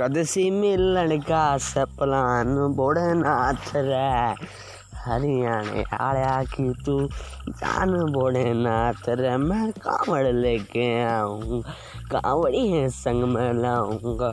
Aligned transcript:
कद 0.00 0.22
सी 0.22 0.50
मिलन 0.50 1.18
का 1.20 1.58
सपलान 1.58 2.56
बोड़नाथ 2.74 3.72
रे। 3.76 4.34
हरियाणे 4.96 5.84
आया 6.00 6.42
की 6.44 6.72
तू 6.84 6.94
जान 7.50 7.92
बोड़नाथ 8.12 9.08
रे। 9.08 9.36
मैं 9.36 9.70
कांवड़ 9.72 10.26
लेके 10.26 10.86
आऊँगा 11.04 11.74
कांवड़ी 12.10 12.66
है 12.68 12.88
संग 12.88 13.24
में 13.24 13.52
लाऊँगा। 13.52 14.32